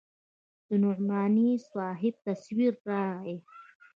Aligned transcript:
د 0.67 0.69
نعماني 0.81 1.51
صاحب 1.73 2.13
تصوير 2.25 2.73
راغى. 2.89 3.35